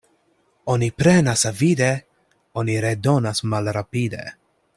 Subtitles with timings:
[0.75, 1.91] Oni prenas avide,
[2.63, 4.25] oni redonas malrapide.